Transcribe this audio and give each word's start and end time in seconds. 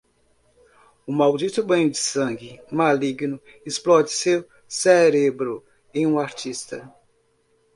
Um 1.07 1.13
maldito 1.13 1.63
banho 1.63 1.87
de 1.91 1.97
sangue 1.99 2.59
maligno 2.71 3.39
explode 3.63 4.09
seu 4.09 4.43
cérebro 4.67 5.63
em 5.93 6.07
um 6.07 6.17
artista. 6.17 6.91